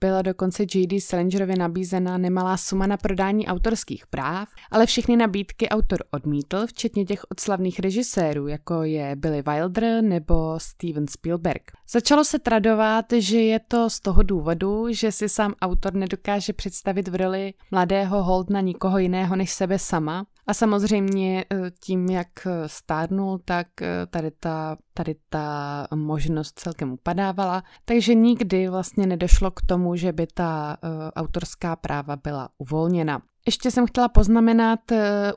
byla 0.00 0.22
dokonce 0.22 0.62
J.D. 0.62 1.00
Salingerovi 1.00 1.56
nabízena 1.56 2.18
nemalá 2.18 2.56
suma 2.56 2.86
na 2.86 2.96
prodání 2.96 3.46
autorských 3.46 4.06
práv, 4.06 4.48
ale 4.70 4.86
všechny 4.86 5.16
nabídky 5.16 5.68
autor 5.68 5.98
odmítl, 6.10 6.66
včetně 6.66 7.04
těch 7.04 7.24
od 7.30 7.40
slavných 7.40 7.80
režisérů, 7.80 8.48
jako 8.48 8.82
je 8.82 9.16
Billy 9.16 9.42
Wilder 9.42 10.04
nebo 10.04 10.54
Steven 10.58 11.08
Spielberg. 11.08 11.62
Začalo 11.90 12.24
se 12.24 12.38
tradovat, 12.38 13.04
že 13.18 13.40
je 13.40 13.60
to 13.68 13.90
z 13.90 14.00
toho 14.00 14.22
důvodu, 14.22 14.86
že 14.90 15.12
si 15.12 15.28
sám 15.28 15.54
autor 15.62 15.94
nedokáže 15.94 16.52
představit 16.52 17.08
v 17.08 17.14
roli 17.14 17.54
mladého 17.70 18.22
Holdna 18.22 18.60
nikoho 18.60 18.98
jiného 18.98 19.36
než 19.36 19.50
sebe 19.52 19.78
sama 19.78 20.26
a 20.46 20.54
samozřejmě 20.54 21.44
eh, 21.50 21.70
tím, 21.80 22.10
jak 22.10 22.46
eh, 22.46 22.68
stárnul, 22.68 23.40
tak 23.44 23.66
eh, 23.82 24.06
tady 24.10 24.30
ta, 24.30 24.76
tady 24.94 25.14
ta 25.28 25.86
možnost 25.94 26.58
celkem 26.58 26.92
upadávala, 26.92 27.62
takže 27.84 28.14
nikdy 28.14 28.68
vlastně 28.68 29.06
nedošlo 29.06 29.50
k 29.50 29.62
tomu, 29.62 29.96
že 29.96 30.12
by 30.12 30.26
ta 30.26 30.76
autorská 31.16 31.76
práva 31.76 32.16
byla 32.16 32.48
uvolněna. 32.58 33.22
Ještě 33.46 33.70
jsem 33.70 33.86
chtěla 33.86 34.08
poznamenat 34.08 34.80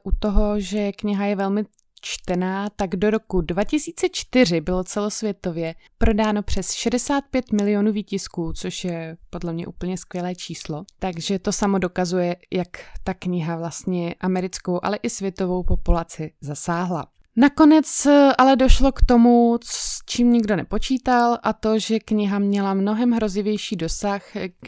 u 0.04 0.12
toho, 0.20 0.60
že 0.60 0.92
kniha 0.92 1.26
je 1.26 1.36
velmi 1.36 1.64
čtená, 2.06 2.70
tak 2.70 2.96
do 2.96 3.10
roku 3.10 3.42
2004 3.42 4.62
bylo 4.62 4.84
celosvětově 4.84 5.76
prodáno 5.98 6.44
přes 6.44 6.72
65 6.72 7.52
milionů 7.52 7.92
výtisků, 7.92 8.54
což 8.54 8.84
je 8.84 9.18
podle 9.30 9.54
mě 9.54 9.68
úplně 9.68 9.98
skvělé 9.98 10.36
číslo. 10.36 10.86
Takže 11.00 11.40
to 11.40 11.52
samo 11.52 11.80
dokazuje, 11.80 12.36
jak 12.54 12.68
ta 13.04 13.14
kniha 13.14 13.58
vlastně 13.58 14.16
americkou, 14.20 14.80
ale 14.84 15.00
i 15.04 15.10
světovou 15.10 15.64
populaci 15.64 16.32
zasáhla. 16.42 17.08
Nakonec 17.38 18.08
ale 18.38 18.56
došlo 18.56 18.92
k 18.92 19.02
tomu, 19.02 19.60
s 19.64 20.00
čím 20.06 20.34
nikdo 20.34 20.56
nepočítal, 20.56 21.38
a 21.44 21.54
to, 21.54 21.80
že 21.80 22.00
kniha 22.00 22.40
měla 22.40 22.74
mnohem 22.74 23.12
hrozivější 23.12 23.76
dosah, 23.76 24.24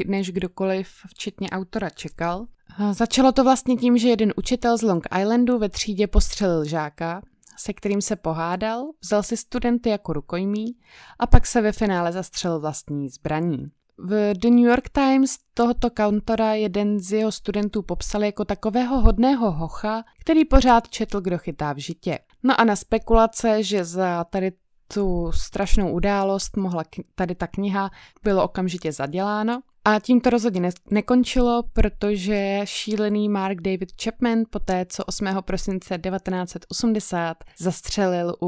než 0.08 0.32
kdokoliv, 0.32 0.89
včetně 1.08 1.50
autora, 1.50 1.89
čekal. 1.89 2.46
Začalo 2.91 3.31
to 3.31 3.43
vlastně 3.43 3.75
tím, 3.75 3.98
že 3.98 4.10
jeden 4.10 4.34
učitel 4.36 4.77
z 4.77 4.81
Long 4.81 5.07
Islandu 5.22 5.57
ve 5.60 5.69
třídě 5.69 6.07
postřelil 6.07 6.65
žáka, 6.65 7.22
se 7.57 7.74
kterým 7.74 8.01
se 8.01 8.15
pohádal, 8.15 8.86
vzal 9.03 9.24
si 9.24 9.38
studenty 9.38 9.89
jako 9.89 10.13
rukojmí 10.13 10.65
a 11.19 11.27
pak 11.27 11.48
se 11.48 11.62
ve 11.62 11.72
finále 11.72 12.12
zastřelil 12.12 12.60
vlastní 12.60 13.10
zbraní. 13.10 13.65
V 13.98 14.34
The 14.34 14.50
New 14.50 14.65
York 14.65 14.89
Times 14.89 15.38
tohoto 15.53 15.89
kantora 15.89 16.53
jeden 16.53 17.00
z 17.00 17.12
jeho 17.12 17.31
studentů 17.31 17.81
popsal 17.81 18.24
jako 18.24 18.46
takového 18.46 19.01
hodného 19.01 19.51
hocha, 19.51 20.03
který 20.19 20.46
pořád 20.46 20.89
četl, 20.89 21.22
kdo 21.22 21.38
chytá 21.38 21.74
v 21.74 21.77
žitě. 21.77 22.19
No 22.43 22.60
a 22.62 22.63
na 22.63 22.75
spekulace, 22.75 23.63
že 23.63 23.86
za 23.86 24.24
tady 24.24 24.51
tu 24.93 25.31
strašnou 25.31 25.91
událost 25.91 26.57
mohla 26.57 26.84
tady 27.15 27.36
ta 27.36 27.48
kniha 27.48 27.91
bylo 28.24 28.43
okamžitě 28.43 28.91
zaděláno, 28.91 29.62
a 29.88 30.00
tím 30.00 30.22
to 30.22 30.29
rozhodně 30.29 30.62
ne- 30.62 30.70
nekončilo, 30.91 31.63
protože 31.74 32.62
šílený 32.63 33.29
Mark 33.29 33.62
David 33.62 33.89
Chapman 34.03 34.44
poté, 34.50 34.86
co 34.89 35.06
8. 35.06 35.25
prosince 35.41 35.98
1980 35.98 37.38
zastřelil 37.60 38.36
u 38.41 38.48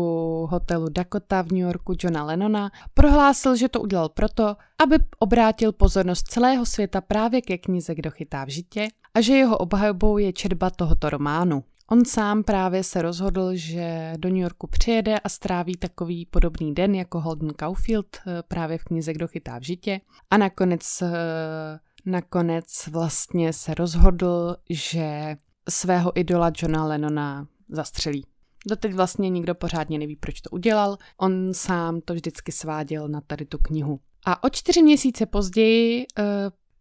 hotelu 0.52 0.90
Dakota 0.90 1.42
v 1.42 1.52
New 1.52 1.62
Yorku 1.62 1.94
Johna 2.04 2.24
Lennona, 2.24 2.72
prohlásil, 2.94 3.56
že 3.56 3.70
to 3.70 3.82
udělal 3.82 4.10
proto, 4.10 4.56
aby 4.84 4.96
obrátil 5.20 5.72
pozornost 5.72 6.28
celého 6.28 6.66
světa 6.66 7.02
právě 7.02 7.42
ke 7.42 7.58
knize 7.58 7.96
Kdo 7.96 8.12
chytá 8.12 8.46
v 8.46 8.50
žitě 8.50 8.88
a 9.14 9.22
že 9.22 9.34
jeho 9.34 9.58
obhajobou 9.58 10.18
je 10.18 10.34
četba 10.34 10.70
tohoto 10.70 11.10
románu. 11.10 11.64
On 11.92 12.06
sám 12.06 12.44
právě 12.44 12.84
se 12.84 13.02
rozhodl, 13.02 13.52
že 13.54 14.14
do 14.18 14.30
New 14.30 14.38
Yorku 14.38 14.68
přijede 14.68 15.20
a 15.20 15.30
stráví 15.30 15.76
takový 15.78 16.26
podobný 16.26 16.74
den 16.74 16.96
jako 16.96 17.22
Holden 17.22 17.52
Caulfield 17.60 18.18
eh, 18.18 18.44
právě 18.48 18.78
v 18.78 18.84
knize 18.84 19.14
Kdo 19.14 19.28
chytá 19.28 19.60
v 19.60 19.64
žitě. 19.64 20.02
A 20.30 20.38
nakonec, 20.38 21.02
eh, 21.02 21.80
nakonec 22.06 22.88
vlastně 22.88 23.54
se 23.54 23.74
rozhodl, 23.74 24.56
že 24.70 25.38
svého 25.70 26.20
idola 26.20 26.52
Johna 26.58 26.86
Lennona 26.86 27.48
zastřelí. 27.70 28.26
Doteď 28.68 28.94
vlastně 28.94 29.30
nikdo 29.30 29.56
pořádně 29.56 30.00
neví, 30.00 30.16
proč 30.16 30.42
to 30.42 30.50
udělal. 30.50 30.98
On 31.18 31.54
sám 31.54 32.02
to 32.02 32.14
vždycky 32.14 32.52
sváděl 32.52 33.08
na 33.08 33.22
tady 33.22 33.46
tu 33.46 33.58
knihu. 33.58 34.00
A 34.26 34.44
o 34.44 34.50
čtyři 34.50 34.82
měsíce 34.82 35.26
později, 35.26 36.06
eh, 36.20 36.24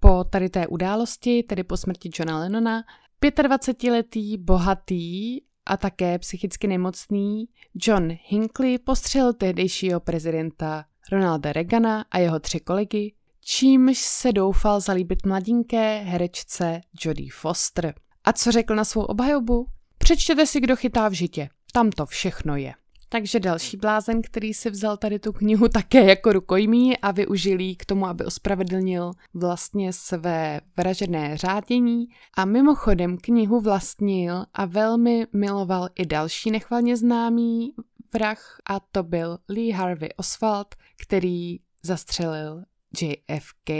po 0.00 0.24
tady 0.24 0.48
té 0.48 0.66
události, 0.66 1.42
tedy 1.42 1.64
po 1.64 1.76
smrti 1.76 2.10
Johna 2.14 2.38
Lennona, 2.38 2.82
25-letý, 3.22 4.38
bohatý 4.38 5.40
a 5.66 5.76
také 5.76 6.18
psychicky 6.18 6.66
nemocný 6.66 7.48
John 7.74 8.08
Hinckley 8.28 8.78
postřelil 8.78 9.32
tehdejšího 9.32 10.00
prezidenta 10.00 10.84
Ronalda 11.12 11.52
Reagana 11.52 12.04
a 12.10 12.18
jeho 12.18 12.40
tři 12.40 12.60
kolegy, 12.60 13.12
čímž 13.40 13.98
se 13.98 14.32
doufal 14.32 14.80
zalíbit 14.80 15.26
mladinké 15.26 15.98
herečce 15.98 16.80
Jodie 17.04 17.30
Foster. 17.32 17.94
A 18.24 18.32
co 18.32 18.52
řekl 18.52 18.74
na 18.74 18.84
svou 18.84 19.02
obhajobu? 19.02 19.66
Přečtěte 19.98 20.46
si, 20.46 20.60
kdo 20.60 20.76
chytá 20.76 21.08
v 21.08 21.12
žitě. 21.12 21.48
Tam 21.72 21.90
to 21.90 22.06
všechno 22.06 22.56
je. 22.56 22.74
Takže 23.08 23.40
další 23.40 23.76
blázen, 23.76 24.22
který 24.22 24.54
si 24.54 24.70
vzal 24.70 24.96
tady 24.96 25.18
tu 25.18 25.32
knihu 25.32 25.68
také 25.68 26.04
jako 26.04 26.32
rukojmí 26.32 26.98
a 26.98 27.10
využil 27.10 27.60
ji 27.60 27.76
k 27.76 27.84
tomu, 27.84 28.06
aby 28.06 28.24
ospravedlnil 28.24 29.10
vlastně 29.34 29.92
své 29.92 30.60
vražené 30.76 31.36
řádění 31.36 32.06
a 32.36 32.44
mimochodem 32.44 33.18
knihu 33.18 33.60
vlastnil 33.60 34.44
a 34.54 34.64
velmi 34.64 35.26
miloval 35.32 35.88
i 35.94 36.06
další 36.06 36.50
nechvalně 36.50 36.96
známý 36.96 37.74
vrah 38.12 38.60
a 38.66 38.80
to 38.80 39.02
byl 39.02 39.38
Lee 39.48 39.72
Harvey 39.72 40.08
Oswald, 40.16 40.74
který 41.02 41.60
zastřelil 41.82 42.62
JFK, 43.00 43.70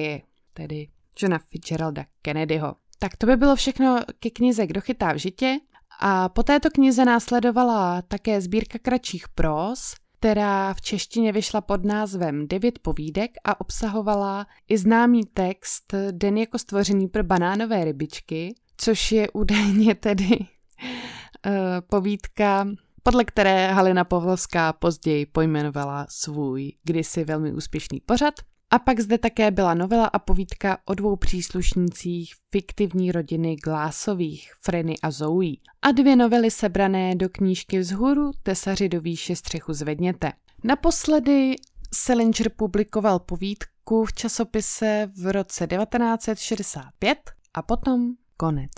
tedy 0.52 0.88
Johna 1.18 1.38
Fitzgeralda 1.38 2.04
Kennedyho. 2.22 2.74
Tak 2.98 3.16
to 3.16 3.26
by 3.26 3.36
bylo 3.36 3.56
všechno 3.56 4.00
ke 4.20 4.30
knize 4.30 4.66
Kdo 4.66 4.80
chytá 4.80 5.12
v 5.12 5.16
žitě. 5.16 5.58
A 6.00 6.28
po 6.28 6.42
této 6.42 6.70
knize 6.70 7.04
následovala 7.04 8.02
také 8.02 8.40
sbírka 8.40 8.78
kratších 8.78 9.28
pros, 9.28 9.94
která 10.18 10.74
v 10.74 10.80
češtině 10.80 11.32
vyšla 11.32 11.60
pod 11.60 11.84
názvem 11.84 12.48
Devět 12.48 12.78
povídek 12.78 13.30
a 13.44 13.60
obsahovala 13.60 14.46
i 14.68 14.78
známý 14.78 15.24
text 15.24 15.94
Den 16.10 16.38
jako 16.38 16.58
stvoření 16.58 17.08
pro 17.08 17.24
banánové 17.24 17.84
rybičky, 17.84 18.54
což 18.76 19.12
je 19.12 19.30
údajně 19.30 19.94
tedy 19.94 20.38
uh, 20.38 21.52
povídka, 21.90 22.68
podle 23.02 23.24
které 23.24 23.72
Halina 23.72 24.04
Pavlovská 24.04 24.72
později 24.72 25.26
pojmenovala 25.26 26.06
svůj 26.08 26.72
kdysi 26.84 27.24
velmi 27.24 27.52
úspěšný 27.52 28.00
pořad. 28.00 28.34
A 28.70 28.78
pak 28.78 29.00
zde 29.00 29.18
také 29.18 29.50
byla 29.50 29.74
novela 29.74 30.06
a 30.06 30.18
povídka 30.18 30.78
o 30.84 30.94
dvou 30.94 31.16
příslušnících 31.16 32.34
fiktivní 32.50 33.12
rodiny 33.12 33.56
Glásových, 33.56 34.52
Freny 34.60 34.94
a 35.02 35.10
Zoe. 35.10 35.52
A 35.82 35.92
dvě 35.92 36.16
novely 36.16 36.50
sebrané 36.50 37.14
do 37.14 37.28
knížky 37.28 37.78
Vzhůru 37.78 38.30
Tesaři 38.42 38.88
do 38.88 39.00
výše 39.00 39.36
střechu 39.36 39.72
zvedněte. 39.72 40.32
Naposledy 40.64 41.56
Salinger 41.94 42.50
publikoval 42.56 43.18
povídku 43.18 44.04
v 44.04 44.12
časopise 44.12 45.10
v 45.22 45.32
roce 45.32 45.66
1965 45.66 47.18
a 47.54 47.62
potom 47.62 48.12
konec. 48.36 48.72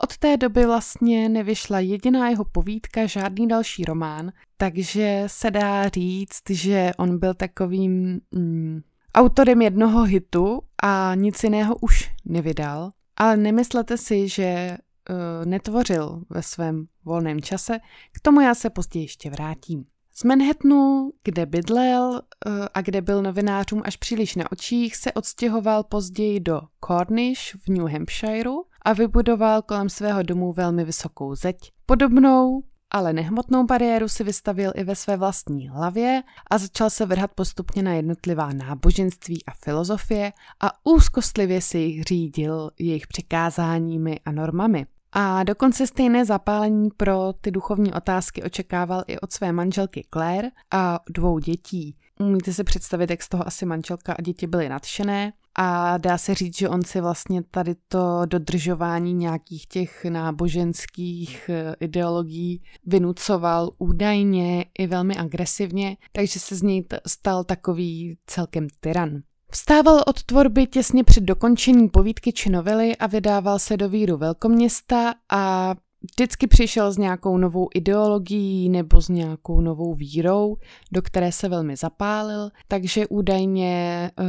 Od 0.00 0.16
té 0.16 0.36
doby 0.36 0.66
vlastně 0.66 1.28
nevyšla 1.28 1.80
jediná 1.80 2.28
jeho 2.28 2.44
povídka, 2.44 3.06
žádný 3.06 3.48
další 3.48 3.84
román, 3.84 4.32
takže 4.56 5.24
se 5.26 5.50
dá 5.50 5.88
říct, 5.88 6.50
že 6.50 6.90
on 6.98 7.18
byl 7.18 7.34
takovým 7.34 8.20
mm, 8.30 8.80
autorem 9.16 9.62
jednoho 9.62 10.02
hitu 10.02 10.62
a 10.82 11.14
nic 11.14 11.44
jiného 11.44 11.76
už 11.76 12.10
nevydal, 12.24 12.90
ale 13.16 13.36
nemyslete 13.36 13.96
si, 13.96 14.28
že 14.28 14.76
uh, 15.10 15.46
netvořil 15.46 16.22
ve 16.30 16.42
svém 16.42 16.86
volném 17.04 17.40
čase, 17.40 17.78
k 18.12 18.20
tomu 18.22 18.40
já 18.40 18.54
se 18.54 18.70
později 18.70 19.04
ještě 19.04 19.30
vrátím. 19.30 19.84
Z 20.14 20.24
Manhattanu, 20.24 21.10
kde 21.24 21.46
bydlel 21.46 22.10
uh, 22.10 22.66
a 22.74 22.82
kde 22.82 23.02
byl 23.02 23.22
novinářům 23.22 23.82
až 23.84 23.96
příliš 23.96 24.36
na 24.36 24.52
očích, 24.52 24.96
se 24.96 25.12
odstěhoval 25.12 25.84
později 25.84 26.40
do 26.40 26.60
Cornish 26.86 27.54
v 27.54 27.68
New 27.68 27.88
Hampshireu 27.88 28.62
a 28.82 28.92
vybudoval 28.92 29.62
kolem 29.62 29.88
svého 29.88 30.22
domu 30.22 30.52
velmi 30.52 30.84
vysokou 30.84 31.34
zeď. 31.34 31.56
Podobnou 31.86 32.62
ale 32.90 33.12
nehmotnou 33.12 33.64
bariéru 33.64 34.08
si 34.08 34.24
vystavil 34.24 34.72
i 34.74 34.84
ve 34.84 34.96
své 34.96 35.16
vlastní 35.16 35.68
hlavě 35.68 36.22
a 36.50 36.58
začal 36.58 36.90
se 36.90 37.06
vrhat 37.06 37.30
postupně 37.34 37.82
na 37.82 37.92
jednotlivá 37.92 38.52
náboženství 38.52 39.44
a 39.44 39.50
filozofie 39.64 40.32
a 40.60 40.86
úzkostlivě 40.86 41.60
si 41.60 41.78
jich 41.78 42.02
řídil 42.02 42.70
jejich 42.78 43.06
přikázáními 43.06 44.20
a 44.24 44.32
normami. 44.32 44.86
A 45.12 45.44
dokonce 45.44 45.86
stejné 45.86 46.24
zapálení 46.24 46.88
pro 46.96 47.32
ty 47.40 47.50
duchovní 47.50 47.92
otázky 47.92 48.42
očekával 48.42 49.04
i 49.06 49.18
od 49.18 49.32
své 49.32 49.52
manželky 49.52 50.06
Claire 50.12 50.48
a 50.70 51.00
dvou 51.10 51.38
dětí. 51.38 51.96
Umíte 52.20 52.52
si 52.52 52.64
představit, 52.64 53.10
jak 53.10 53.22
z 53.22 53.28
toho 53.28 53.46
asi 53.46 53.66
manželka 53.66 54.12
a 54.12 54.22
děti 54.22 54.46
byly 54.46 54.68
nadšené 54.68 55.32
a 55.58 55.98
dá 55.98 56.18
se 56.18 56.34
říct, 56.34 56.58
že 56.58 56.68
on 56.68 56.82
si 56.82 57.00
vlastně 57.00 57.42
tady 57.42 57.74
to 57.88 58.22
dodržování 58.26 59.14
nějakých 59.14 59.66
těch 59.66 60.04
náboženských 60.04 61.50
eh, 61.52 61.74
ideologií 61.80 62.62
vynucoval 62.86 63.70
údajně 63.78 64.64
i 64.78 64.86
velmi 64.86 65.16
agresivně, 65.16 65.96
takže 66.12 66.40
se 66.40 66.56
z 66.56 66.62
něj 66.62 66.84
stal 67.06 67.44
takový 67.44 68.18
celkem 68.26 68.66
tyran. 68.80 69.10
Vstával 69.50 70.02
od 70.06 70.22
tvorby 70.22 70.66
těsně 70.66 71.04
před 71.04 71.24
dokončením 71.24 71.88
povídky 71.88 72.32
či 72.32 72.50
novely 72.50 72.96
a 72.96 73.06
vydával 73.06 73.58
se 73.58 73.76
do 73.76 73.88
víru 73.88 74.16
velkoměsta 74.16 75.14
a 75.32 75.74
vždycky 76.10 76.46
přišel 76.46 76.92
s 76.92 76.98
nějakou 76.98 77.38
novou 77.38 77.68
ideologií 77.74 78.68
nebo 78.68 79.00
s 79.00 79.08
nějakou 79.08 79.60
novou 79.60 79.94
vírou, 79.94 80.56
do 80.92 81.02
které 81.02 81.32
se 81.32 81.48
velmi 81.48 81.76
zapálil, 81.76 82.50
takže 82.68 83.06
údajně 83.06 84.10
uh, 84.20 84.26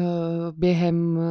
během 0.52 1.18
uh, 1.18 1.24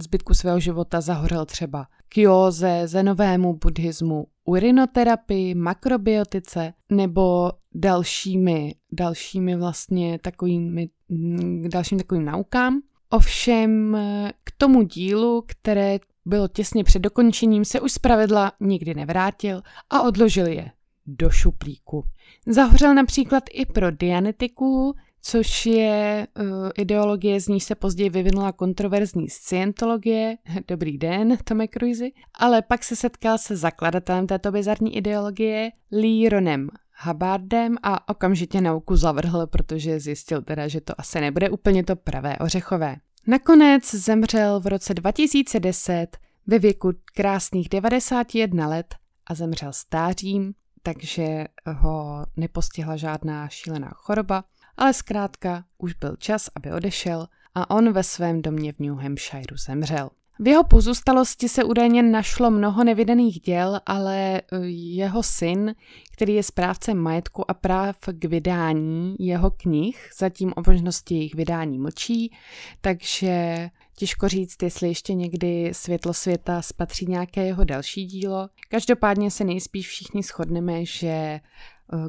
zbytku 0.00 0.34
svého 0.34 0.60
života 0.60 1.00
zahorel 1.00 1.46
třeba 1.46 1.86
kioze, 2.08 2.82
zenovému 2.84 3.58
buddhismu, 3.64 4.26
urinoterapii, 4.44 5.54
makrobiotice 5.54 6.72
nebo 6.92 7.52
dalšími, 7.74 8.74
dalšími 8.92 9.56
vlastně 9.56 10.18
takovými, 10.18 10.88
mm, 11.08 11.68
dalším 11.72 11.98
takovým 11.98 12.24
naukám. 12.24 12.80
Ovšem 13.10 13.98
k 14.44 14.50
tomu 14.58 14.82
dílu, 14.82 15.44
které 15.46 15.98
bylo 16.24 16.48
těsně 16.48 16.84
před 16.84 16.98
dokončením, 16.98 17.64
se 17.64 17.80
už 17.80 17.92
zpravidla 17.92 18.52
nikdy 18.60 18.94
nevrátil 18.94 19.62
a 19.90 20.02
odložil 20.02 20.46
je 20.46 20.70
do 21.06 21.30
šuplíku. 21.30 22.04
Zahořel 22.46 22.94
například 22.94 23.44
i 23.52 23.66
pro 23.66 23.90
dianetiku, 23.90 24.94
což 25.22 25.66
je 25.66 26.26
uh, 26.40 26.46
ideologie, 26.78 27.40
z 27.40 27.48
níž 27.48 27.64
se 27.64 27.74
později 27.74 28.10
vyvinula 28.10 28.52
kontroverzní 28.52 29.28
scientologie. 29.28 30.36
Dobrý 30.68 30.98
den, 30.98 31.38
Tome 31.44 31.68
Cruise. 31.68 32.04
Ale 32.38 32.62
pak 32.62 32.84
se 32.84 32.96
setkal 32.96 33.38
se 33.38 33.56
zakladatelem 33.56 34.26
této 34.26 34.52
bizarní 34.52 34.96
ideologie, 34.96 35.70
Lee 35.92 36.28
Ronem 36.28 36.68
Hubbardem 37.02 37.76
a 37.82 38.08
okamžitě 38.08 38.60
nauku 38.60 38.96
zavrhl, 38.96 39.46
protože 39.46 40.00
zjistil 40.00 40.42
teda, 40.42 40.68
že 40.68 40.80
to 40.80 41.00
asi 41.00 41.20
nebude 41.20 41.50
úplně 41.50 41.84
to 41.84 41.96
pravé 41.96 42.38
ořechové. 42.38 42.96
Nakonec 43.26 43.94
zemřel 43.94 44.60
v 44.60 44.66
roce 44.66 44.94
2010 44.94 46.16
ve 46.46 46.58
věku 46.58 46.92
krásných 47.14 47.68
91 47.68 48.68
let 48.68 48.94
a 49.26 49.34
zemřel 49.34 49.72
stářím, 49.72 50.54
takže 50.82 51.44
ho 51.66 52.26
nepostihla 52.36 52.96
žádná 52.96 53.48
šílená 53.48 53.90
choroba, 53.94 54.44
ale 54.76 54.94
zkrátka 54.94 55.64
už 55.78 55.94
byl 55.94 56.16
čas, 56.16 56.50
aby 56.54 56.72
odešel 56.72 57.26
a 57.54 57.70
on 57.70 57.92
ve 57.92 58.02
svém 58.02 58.42
domě 58.42 58.72
v 58.72 58.78
New 58.78 58.94
Hampshireu 58.94 59.56
zemřel. 59.66 60.10
V 60.38 60.48
jeho 60.48 60.64
pozůstalosti 60.64 61.48
se 61.48 61.64
údajně 61.64 62.02
našlo 62.02 62.50
mnoho 62.50 62.84
nevydaných 62.84 63.40
děl, 63.40 63.80
ale 63.86 64.38
e, 64.38 64.42
jeho 64.68 65.22
syn, 65.22 65.74
který 66.12 66.34
je 66.34 66.42
správcem 66.42 66.98
majetku 66.98 67.50
a 67.50 67.54
práv 67.54 67.96
k 68.12 68.24
vydání 68.24 69.16
jeho 69.18 69.50
knih, 69.50 70.10
zatím 70.18 70.52
o 70.56 70.62
možnosti 70.66 71.14
jejich 71.14 71.34
vydání 71.34 71.78
mlčí, 71.78 72.32
takže 72.80 73.68
těžko 73.96 74.28
říct, 74.28 74.62
jestli 74.62 74.88
ještě 74.88 75.14
někdy 75.14 75.70
Světlo 75.74 76.14
světa 76.14 76.62
spatří 76.62 77.06
nějaké 77.06 77.46
jeho 77.46 77.64
další 77.64 78.04
dílo. 78.04 78.48
Každopádně 78.68 79.30
se 79.30 79.44
nejspíš 79.44 79.88
všichni 79.88 80.22
shodneme, 80.22 80.84
že 80.84 81.08
e, 81.08 81.40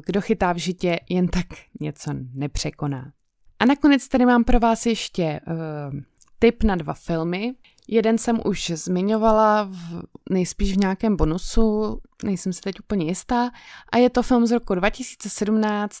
kdo 0.06 0.20
chytá 0.20 0.52
v 0.52 0.56
žitě, 0.56 1.00
jen 1.08 1.28
tak 1.28 1.46
něco 1.80 2.10
nepřekoná. 2.34 3.12
A 3.58 3.64
nakonec 3.64 4.08
tady 4.08 4.26
mám 4.26 4.44
pro 4.44 4.60
vás 4.60 4.86
ještě 4.86 5.40
uh, 5.46 6.00
tip 6.38 6.62
na 6.62 6.76
dva 6.76 6.94
filmy. 6.94 7.54
Jeden 7.88 8.18
jsem 8.18 8.40
už 8.44 8.70
zmiňovala, 8.74 9.62
v, 9.70 10.02
nejspíš 10.30 10.74
v 10.74 10.78
nějakém 10.78 11.16
bonusu, 11.16 11.98
nejsem 12.24 12.52
si 12.52 12.60
teď 12.60 12.80
úplně 12.80 13.06
jistá, 13.06 13.50
a 13.92 13.96
je 13.96 14.10
to 14.10 14.22
film 14.22 14.46
z 14.46 14.50
roku 14.50 14.74
2017 14.74 15.98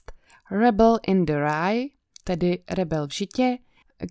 Rebel 0.50 0.98
in 1.06 1.26
the 1.26 1.32
Rye, 1.32 1.88
tedy 2.24 2.58
Rebel 2.70 3.06
v 3.06 3.14
žitě, 3.14 3.58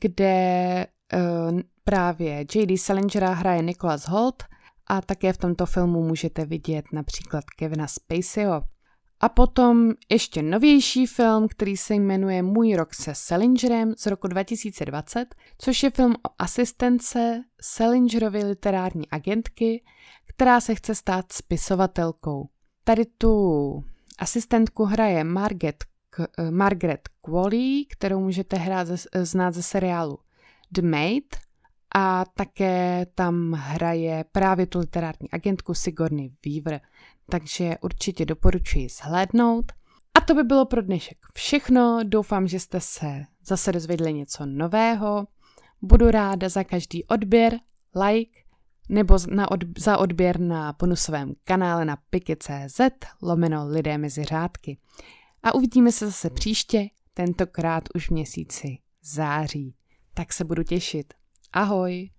kde 0.01 0.87
uh, 1.13 1.59
právě 1.83 2.45
J.D. 2.55 2.77
Salingera 2.77 3.33
hraje 3.33 3.61
Nicholas 3.61 4.07
Holt 4.07 4.43
a 4.87 5.01
také 5.01 5.33
v 5.33 5.37
tomto 5.37 5.65
filmu 5.65 6.03
můžete 6.03 6.45
vidět 6.45 6.85
například 6.93 7.43
Kevina 7.43 7.87
Spaceyho. 7.87 8.74
A 9.19 9.29
potom 9.29 9.91
ještě 10.11 10.41
novější 10.41 11.05
film, 11.05 11.47
který 11.47 11.77
se 11.77 11.95
jmenuje 11.95 12.41
Můj 12.41 12.75
rok 12.75 12.93
se 12.93 13.11
Salingerem 13.15 13.93
z 13.97 14.05
roku 14.05 14.27
2020, 14.27 15.35
což 15.57 15.83
je 15.83 15.89
film 15.89 16.13
o 16.13 16.29
asistence 16.39 17.43
Salingerovy 17.61 18.43
literární 18.43 19.09
agentky, 19.09 19.83
která 20.27 20.61
se 20.61 20.75
chce 20.75 20.95
stát 20.95 21.31
spisovatelkou. 21.31 22.49
Tady 22.83 23.05
tu 23.05 23.83
asistentku 24.19 24.83
hraje 24.85 25.23
Margaret, 25.23 25.85
Margaret 26.49 27.09
Qualley, 27.21 27.85
kterou 27.85 28.19
můžete 28.19 28.57
hrát 28.57 28.87
ze, 28.87 28.95
znát 29.23 29.53
ze 29.53 29.63
seriálu 29.63 30.17
The 30.71 30.81
Maid 30.81 31.35
a 31.95 32.25
také 32.25 33.05
tam 33.15 33.51
hraje 33.51 34.25
právě 34.31 34.65
tu 34.65 34.79
literární 34.79 35.31
agentku 35.31 35.73
Sigourney 35.73 36.31
Weaver 36.45 36.81
takže 37.29 37.75
určitě 37.81 38.25
doporučuji 38.25 38.89
zhlédnout. 38.89 39.71
A 40.17 40.21
to 40.21 40.33
by 40.33 40.43
bylo 40.43 40.65
pro 40.65 40.81
dnešek 40.81 41.17
všechno. 41.33 41.99
Doufám, 42.03 42.47
že 42.47 42.59
jste 42.59 42.81
se 42.81 43.23
zase 43.45 43.71
dozvěděli 43.71 44.13
něco 44.13 44.45
nového. 44.45 45.27
Budu 45.81 46.11
ráda 46.11 46.49
za 46.49 46.63
každý 46.63 47.03
odběr, 47.03 47.59
like 48.05 48.39
nebo 48.89 49.17
na 49.29 49.51
od, 49.51 49.59
za 49.77 49.97
odběr 49.97 50.39
na 50.39 50.75
bonusovém 50.79 51.33
kanále 51.43 51.85
na 51.85 51.97
piky.cz 52.09 52.81
lomeno 53.21 53.67
lidé 53.67 53.97
mezi 53.97 54.23
řádky. 54.23 54.77
A 55.43 55.55
uvidíme 55.55 55.91
se 55.91 56.05
zase 56.05 56.29
příště, 56.29 56.87
tentokrát 57.13 57.83
už 57.95 58.07
v 58.07 58.11
měsíci 58.11 58.77
září. 59.03 59.75
Tak 60.13 60.33
se 60.33 60.43
budu 60.43 60.63
těšit. 60.63 61.13
Ahoj! 61.53 62.09